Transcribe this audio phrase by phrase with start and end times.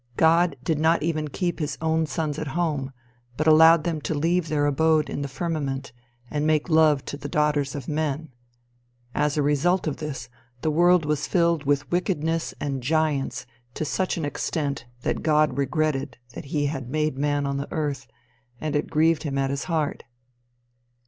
[0.17, 2.91] God did not even keep his own sons at home,
[3.37, 5.91] but allowed them to leave their abode in the firmament,
[6.31, 8.29] and make love to the daughters of men.
[9.13, 10.27] As a result of this,
[10.63, 13.45] the world was filled with wickedness and giants
[13.75, 18.07] to such an extent that God regretted "that he had made man on the earth,
[18.59, 20.05] and it grieved him at his heart."